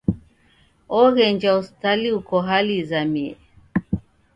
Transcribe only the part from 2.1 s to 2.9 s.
uko hali